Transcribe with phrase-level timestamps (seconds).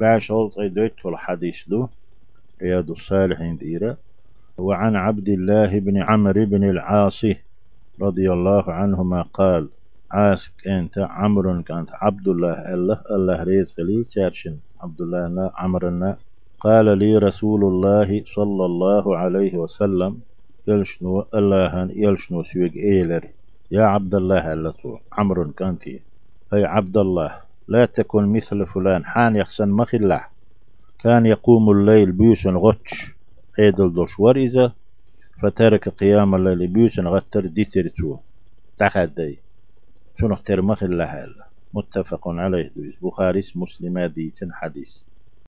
[0.00, 1.88] باش غلطي دويت الحديث دو
[2.62, 3.96] رياض الصالحين ديرة
[4.58, 7.20] وعن عبد الله بن عمرو بن العاص
[8.00, 9.68] رضي الله عنهما قال
[10.10, 16.10] عاس كانت عمرو كانت عبد الله الله الله رزق لي تارشن عبد الله عمرنا
[16.60, 20.12] قال لي رسول الله صلى الله عليه وسلم
[20.68, 23.24] يلشنو الله يلشنو سويق إيلر
[23.76, 25.96] يا عبد الله اللتو عمرو كانتي.
[26.54, 27.49] أي عبد الله.
[27.70, 29.04] لا تكن مثل فلان.
[29.04, 30.30] حان يخسن مخلع
[30.98, 33.16] كان يقوم الليل بيوسن غتش.
[33.58, 34.72] أيدل دوش وريزة.
[35.42, 38.18] فترك قيام الليل بيوسن غتر ديتر تو
[38.78, 39.42] تخدي
[40.20, 41.26] شنو اختر مخلع
[41.74, 45.09] متفق عليه بخاري مسلم ديتن حديث.